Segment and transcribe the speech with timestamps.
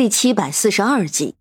[0.00, 1.34] 第七百四十二集，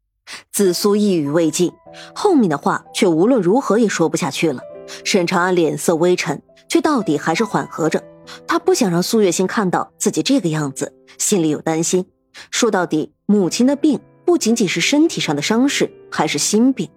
[0.52, 1.72] 紫苏一语未尽，
[2.14, 4.62] 后面的话却无论如何也说不下去了。
[5.06, 8.04] 沈长安脸色微沉，却到底还是缓和着。
[8.46, 12.06] 他不想让苏月心看到自己这个样子，心里有担心。
[12.52, 16.90] 说到底，母亲的病不仅仅是身体上的伤势，还是心病，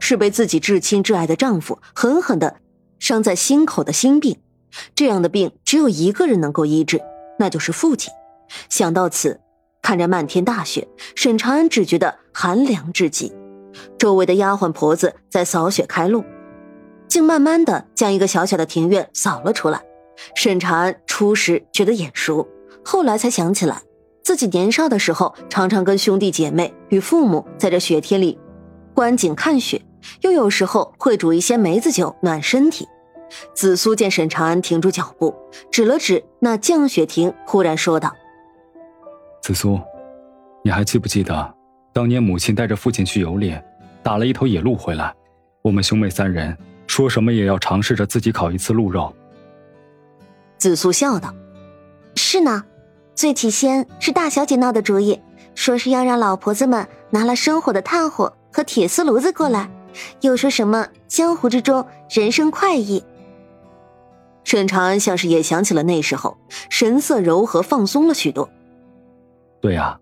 [0.00, 2.56] 是被自己至亲至爱的丈夫狠狠的
[2.98, 4.38] 伤在心口的心病。
[4.94, 6.98] 这样的病只有一个人能够医治，
[7.38, 8.10] 那就是父亲。
[8.70, 9.42] 想到此。
[9.84, 13.30] 看着漫天大雪，沈长安只觉得寒凉至极。
[13.98, 16.24] 周围的丫鬟婆子在扫雪开路，
[17.06, 19.82] 竟慢慢的将一个小小的庭院扫了出来。
[20.34, 22.48] 沈长安初时觉得眼熟，
[22.82, 23.82] 后来才想起来，
[24.22, 28.38] 自己年少的时候常常跟兄弟姐妹与父母在这雪天里
[28.94, 29.82] 观景看雪，
[30.22, 32.88] 又有时候会煮一些梅子酒暖身体。
[33.54, 35.34] 紫苏见沈长安停住脚步，
[35.70, 38.14] 指了指那降雪亭，忽然说道。
[39.44, 39.78] 紫苏，
[40.62, 41.54] 你还记不记得，
[41.92, 43.62] 当年母亲带着父亲去游猎，
[44.02, 45.14] 打了一头野鹿回来，
[45.60, 49.14] 我们兄妹三人说什么也要尝试着自己烤一次鹿肉。
[50.56, 51.34] 紫苏笑道
[52.16, 52.64] ：“是呢，
[53.14, 55.20] 最起先是大小姐闹的主意，
[55.54, 59.68] 说是要让老婆子们拿了生火的炭火和铁丝炉子过来，
[60.22, 63.04] 又说什么江湖之中人生快意。”
[64.42, 66.38] 沈长安像是也想起了那时候，
[66.70, 68.48] 神色柔和放松了许多。
[69.64, 69.98] 对呀，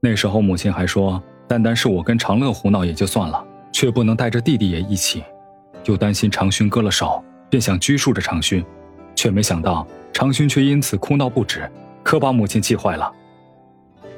[0.00, 3.42] 那时候母亲还说，单单是我跟长乐胡闹也就算了，
[3.72, 5.24] 却不能带着弟弟也一起，
[5.86, 8.62] 又担心长勋割了手，便想拘束着长勋，
[9.14, 11.66] 却没想到长勋却因此哭闹不止，
[12.02, 13.10] 可把母亲气坏了。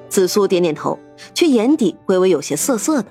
[0.09, 0.99] 紫苏点点头，
[1.33, 3.09] 却眼底微微有些涩涩的，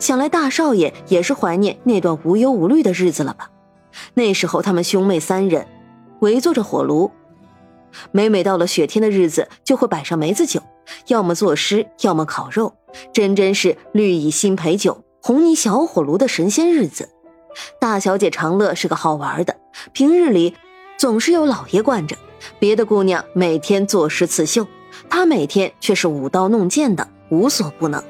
[0.00, 3.48] 想来大少爷也是怀念那段无忧无虑的日子了吧？
[4.14, 5.68] 那时候他们兄妹三人
[6.18, 7.12] 围坐着火炉，
[8.10, 10.62] 每每到了雪天的日子，就会摆上梅子酒。
[11.06, 12.74] 要么作诗，要么烤肉，
[13.12, 17.08] 真真是绿蚁新醅酒，红泥小火炉的神仙日子。
[17.78, 19.56] 大小姐长乐是个好玩的，
[19.92, 20.54] 平日里
[20.98, 22.16] 总是有老爷惯着，
[22.58, 24.66] 别的姑娘每天作诗刺绣，
[25.08, 28.02] 她每天却是舞刀弄剑的，无所不能，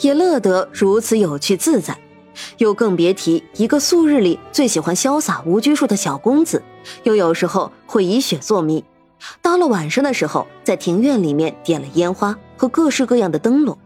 [0.00, 1.96] 也乐得如此有趣自在。
[2.58, 6.62] 又更别提一个素日里最喜欢潇洒无拘束的小公子，
[7.04, 8.84] 又有时候会以雪作谜。
[9.40, 13.76] 到了晚上的时候，在庭院里面点了烟花和各式各样的灯笼，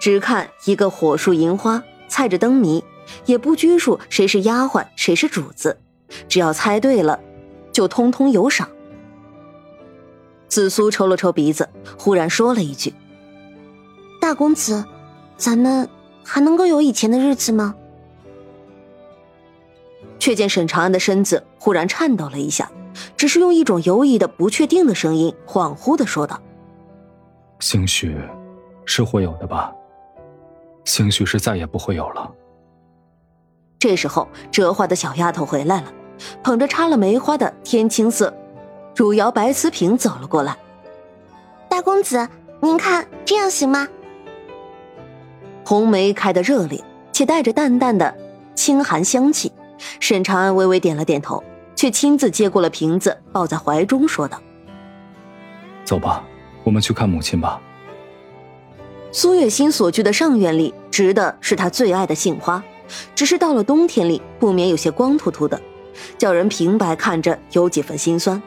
[0.00, 2.82] 只看一个火树银花，猜着灯谜，
[3.24, 5.78] 也不拘束谁是丫鬟谁是主子，
[6.28, 7.20] 只要猜对了，
[7.72, 8.68] 就通通有赏。
[10.48, 12.92] 紫苏抽了抽鼻子，忽然说了一句
[14.20, 14.84] ：“大公子，
[15.36, 15.88] 咱们
[16.26, 17.74] 还能够有以前的日子吗？”
[20.18, 22.70] 却见沈长安的身子忽然颤抖了一下。
[23.14, 26.40] 只是用一种犹疑的、不确定的声音，恍惚的说道
[27.60, 28.16] ：“兴许，
[28.86, 29.70] 是会有的吧。
[30.84, 32.30] 兴许是再也不会有了。”
[33.78, 35.92] 这时候，折花的小丫头回来了，
[36.42, 38.32] 捧着插了梅花的天青色
[38.94, 40.56] 汝窑白瓷瓶走了过来。
[41.68, 42.26] 大公子，
[42.60, 43.86] 您看这样行吗？
[45.66, 48.14] 红梅开得热烈，且带着淡淡的
[48.54, 49.50] 清寒香气。
[49.98, 51.42] 沈长安微微点了点头。
[51.74, 54.40] 却亲自接过了瓶子，抱在怀中，说道
[55.84, 56.24] ：“走吧，
[56.64, 57.60] 我们去看母亲吧。”
[59.12, 62.64] 苏月心所居的上院里植的是她最爱的杏花，
[63.14, 65.60] 只是到了冬天里，不免有些光秃秃的，
[66.16, 68.42] 叫人平白看着有几分心酸。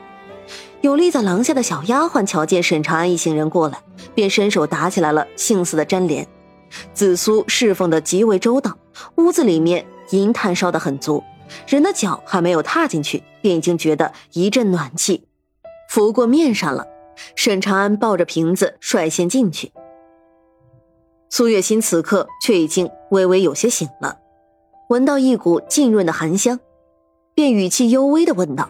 [0.81, 3.77] 有立在廊下的小丫鬟瞧见沈长安一行人过来，
[4.15, 6.27] 便伸手打起来了杏丝的粘连。
[6.93, 8.77] 紫苏侍奉的极为周到，
[9.15, 11.23] 屋子里面银炭烧得很足。
[11.67, 15.27] 人的脚还没有踏进去，便已经觉得一阵暖气
[15.89, 16.85] 拂过面上了。
[17.35, 19.73] 沈长安抱着瓶子率先进去，
[21.29, 24.19] 苏月心此刻却已经微微有些醒了，
[24.87, 26.61] 闻到一股浸润的寒香，
[27.35, 28.69] 便语气幽微的问道：“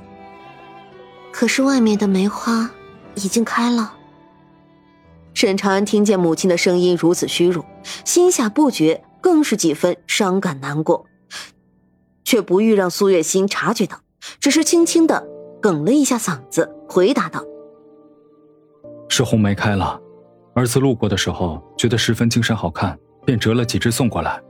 [1.32, 2.72] 可是外面的梅花
[3.14, 3.98] 已经开了？”
[5.40, 7.64] 沈长安听见母亲的声音如此虚弱，
[8.04, 11.06] 心下不觉更是几分伤感难过。
[12.26, 14.02] 却不欲让苏月心察觉到，
[14.42, 15.26] 只是轻轻的
[15.62, 17.42] 哽了一下嗓子，回答道
[19.08, 19.98] ：“是红梅开了，
[20.56, 24.42] 儿子路过的时候觉得十分精神好看，便折了几枝送过来。”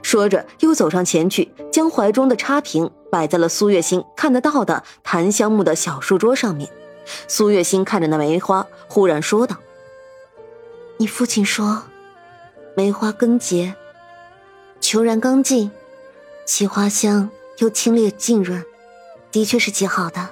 [0.00, 6.66] 说着，又走上前去，将怀中的插瓶摆在了苏月心看得到的檀香木的小书桌上面。
[7.28, 9.56] 苏月心看着那梅花，忽然说道
[10.98, 11.84] ：“你父亲说，
[12.74, 13.74] 梅花根结，
[14.80, 15.70] 虬然刚劲。”
[16.46, 18.64] 其花香又清冽浸润，
[19.32, 20.30] 的确是极好的。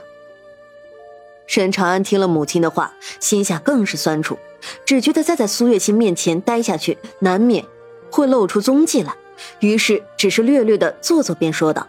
[1.49, 4.39] 沈长安听了母亲的话，心下更是酸楚，
[4.87, 7.65] 只觉得再在苏月心面前待下去，难免
[8.13, 9.13] 会露出踪迹来，
[9.59, 11.85] 于是只是略略的做做，便说道：“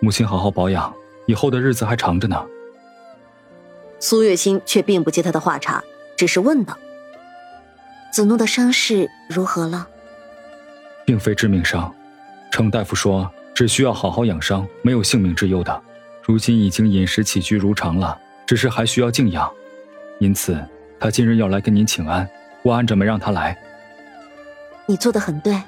[0.00, 0.90] 母亲好好保养，
[1.26, 2.42] 以后的日子还长着呢。”
[4.00, 5.82] 苏月心却并不接他的话茬，
[6.16, 6.78] 只是问道
[8.12, 9.88] ：“子诺的伤势如何了
[11.04, 11.92] ？”“并非致命伤，
[12.50, 15.82] 程大夫说只需要好好养伤，没有性命之忧的。
[16.22, 18.16] 如今已经饮食起居如常了，
[18.46, 19.50] 只是还需要静养，
[20.20, 20.56] 因此
[21.00, 22.28] 他今日要来跟您请安，
[22.62, 23.58] 我按着没让他来。
[24.86, 25.60] ”“你做的很对。”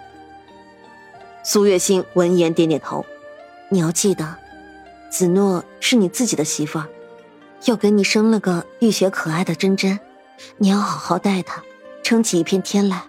[1.43, 3.05] 苏月心闻言点点头
[3.71, 4.37] ，“你要记得，
[5.11, 6.87] 子诺是你自己的媳妇儿。”
[7.67, 9.99] 又给你生了个浴血可爱的珍珍，
[10.59, 11.62] 你要好好待她，
[12.03, 13.05] 撑起一片天来。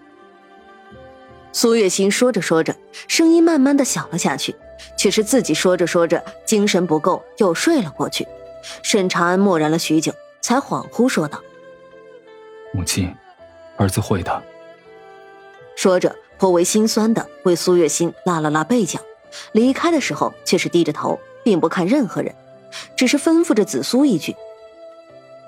[1.53, 2.75] 苏月心说着说着，
[3.07, 4.55] 声音慢慢的小了下去，
[4.97, 8.27] 却是自己说着说着精神不够，又睡了过去。
[8.83, 11.41] 沈长安默然了许久，才恍惚说道
[12.73, 13.13] ：“母亲，
[13.77, 14.43] 儿子会的。”
[15.75, 18.99] 说着颇为心酸的为苏月心拉了拉背角，
[19.51, 22.35] 离开的时候却是低着头，并不看任何人。
[22.95, 24.35] 只是吩咐着紫苏一句：“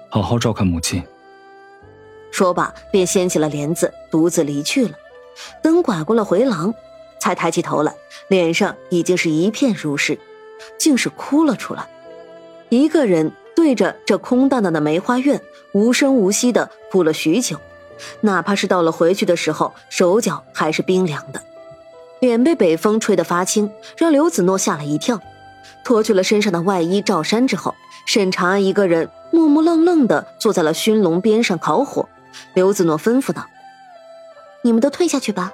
[0.10, 1.04] 好好照看母亲。”
[2.31, 4.94] 说罢，便掀起了帘子，独自离去了。
[5.62, 6.74] 等拐过了回廊，
[7.20, 7.96] 才抬起头来，
[8.28, 10.18] 脸上已经是一片如湿，
[10.78, 11.88] 竟是哭了出来。
[12.70, 15.40] 一个人对着这空荡荡的梅花院，
[15.74, 17.60] 无声无息的哭了许久，
[18.22, 21.42] 哪怕是到了回去的时候，手脚还是冰凉的。
[22.19, 25.19] 脸被北风吹得发青，让刘子诺吓了一跳。
[25.83, 27.75] 脱去了身上的外衣罩衫之后，
[28.06, 32.07] 沈长安一个人木木愣愣的坐在了熏笼边上烤火。
[32.54, 33.45] 刘子诺吩咐道
[34.63, 35.54] ：“你们都退下去吧。”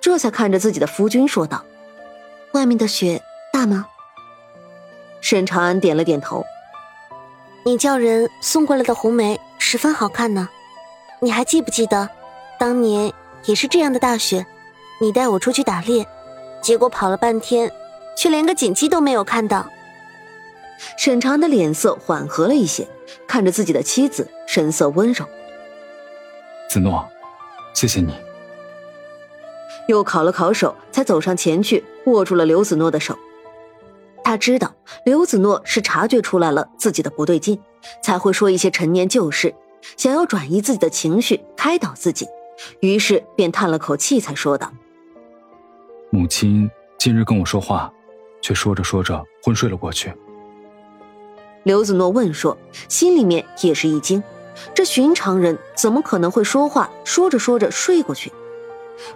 [0.00, 1.64] 这才看着自己的夫君说道
[2.54, 3.22] ：“外面的雪
[3.52, 3.86] 大吗？”
[5.20, 6.44] 沈长安点了点头
[7.64, 10.48] ：“你叫人送过来的红梅十分好看呢。
[11.20, 12.08] 你还记不记得，
[12.58, 13.12] 当年
[13.44, 14.44] 也是这样的大雪，
[15.00, 16.04] 你带我出去打猎，
[16.60, 17.70] 结果跑了半天。”
[18.16, 19.68] 却连个锦旗都没有看到。
[20.96, 22.88] 沈长的脸色缓和了一些，
[23.26, 25.24] 看着自己的妻子，神色温柔。
[26.68, 27.08] 子诺，
[27.72, 28.14] 谢谢你。
[29.88, 33.16] 又烤了烤手，才走上前去，握住了刘子诺的手。
[34.24, 34.74] 他知道
[35.04, 37.60] 刘子诺是察觉出来了自己的不对劲，
[38.02, 39.54] 才会说一些陈年旧事，
[39.96, 42.26] 想要转移自己的情绪，开导自己。
[42.80, 44.72] 于是便叹了口气，才说道
[46.10, 47.92] ：“母亲今日跟我说话。”
[48.42, 50.12] 却说着说着昏睡了过去。
[51.62, 52.58] 刘子诺问说，
[52.88, 54.22] 心里面也是一惊，
[54.74, 56.90] 这寻常人怎么可能会说话？
[57.04, 58.32] 说着说着睡过去，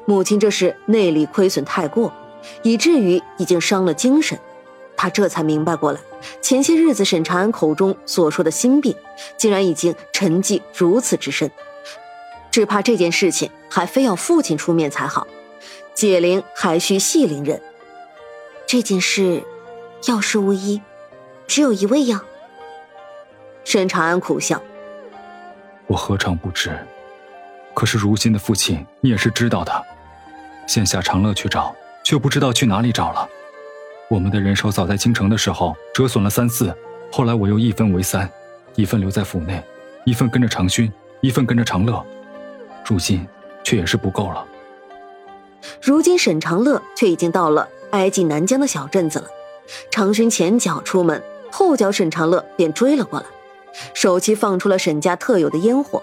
[0.05, 2.12] 母亲这是内力亏损太过，
[2.62, 4.38] 以至于已经伤了精神。
[4.96, 6.00] 他这才明白过来，
[6.40, 8.94] 前些日子沈长安口中所说的心病，
[9.37, 11.50] 竟然已经沉寂如此之深。
[12.50, 15.26] 只怕这件事情还非要父亲出面才好，
[15.93, 17.61] 解铃还需系铃人。
[18.67, 19.45] 这件事，
[20.09, 20.83] 药师无一，
[21.47, 22.21] 只有一味药。
[23.63, 24.61] 沈长安苦笑
[25.87, 26.77] ：“我何尝不知？
[27.75, 29.87] 可是如今的父亲，你也是知道的。
[30.67, 31.73] 现下长乐去找，
[32.03, 33.29] 却不知道去哪里找了。
[34.09, 36.77] 我们的人手早在京城的时候折损了三四，
[37.12, 38.29] 后来我又一分为三，
[38.75, 39.62] 一份留在府内，
[40.05, 42.05] 一份跟着长勋，一份跟着长乐。
[42.85, 43.25] 如今
[43.62, 44.45] 却也是不够了。
[45.81, 49.28] 如今沈长乐却已经到了。”挨近南疆的小镇子了，
[49.90, 53.26] 长勋前脚出门，后脚沈长乐便追了过来，
[53.95, 56.02] 手起放出了沈家特有的烟火。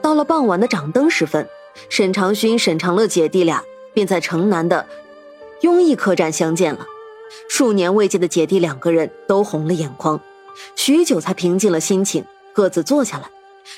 [0.00, 1.46] 到了傍晚的掌灯时分，
[1.88, 4.86] 沈长勋、沈长乐姐弟俩便在城南的
[5.62, 6.86] 雍义客栈相见了。
[7.48, 10.20] 数年未见的姐弟两个人都红了眼眶，
[10.76, 13.28] 许久才平静了心情，各自坐下来。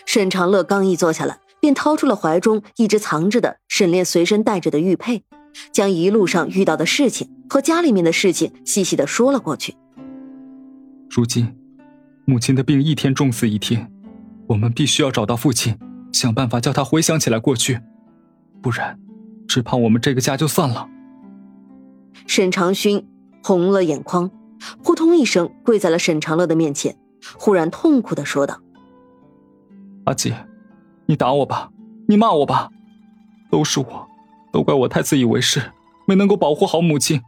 [0.07, 5.25] 沈长乐刚一坐下来，便掏出了怀中一直藏着的沈炼随身带着的玉佩。
[5.73, 9.75] 将一路上遇到的事情和家里面的事情细细的说了过去。
[11.11, 11.55] 如今，
[12.25, 13.91] 母亲的病一天重似一天，
[14.47, 15.77] 我们必须要找到父亲，
[16.13, 17.81] 想办法叫他回想起来过去，
[18.63, 18.99] 不然，
[19.49, 20.89] 只怕我们这个家就散了。
[22.27, 23.05] 沈长勋
[23.43, 24.31] 红了眼眶，
[24.85, 26.97] 扑通一声跪在了沈长乐的面前，
[27.37, 28.61] 忽然痛苦的说道
[30.05, 30.47] ：“阿姐，
[31.07, 31.71] 你打我吧，
[32.07, 32.71] 你骂我吧，
[33.51, 34.07] 都是我。”
[34.53, 35.73] 都怪我太自以为是，
[36.07, 37.23] 没能够保护好母亲。